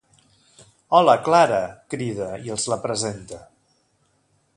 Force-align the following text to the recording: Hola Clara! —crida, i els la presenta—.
Hola 0.99 1.13
Clara! 1.27 1.59
—crida, 1.83 2.31
i 2.47 2.53
els 2.55 2.65
la 2.73 2.79
presenta—. 2.87 3.43